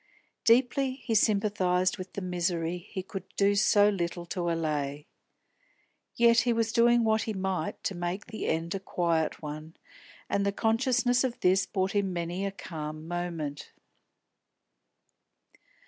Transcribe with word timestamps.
Deeply 0.45 0.93
he 0.95 1.13
sympathised 1.13 1.99
with 1.99 2.13
the 2.13 2.21
misery 2.23 2.79
he 2.79 3.03
could 3.03 3.21
do 3.37 3.53
so 3.53 3.87
little 3.87 4.25
to 4.25 4.49
allay. 4.49 5.05
Yet 6.15 6.39
he 6.39 6.53
was 6.53 6.71
doing 6.73 7.03
what 7.03 7.21
he 7.29 7.33
might 7.33 7.83
to 7.83 7.93
make 7.93 8.25
the 8.25 8.47
end 8.47 8.73
a 8.73 8.79
quiet 8.79 9.43
one, 9.43 9.77
and 10.27 10.43
the 10.43 10.51
consciousness 10.51 11.23
of 11.23 11.39
this 11.41 11.67
brought 11.67 11.91
him 11.91 12.13
many 12.13 12.47
a 12.47 12.51
calm 12.51 13.07
moment. 13.07 13.73